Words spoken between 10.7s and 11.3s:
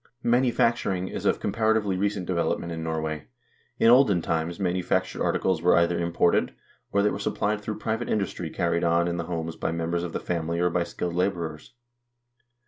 by skilled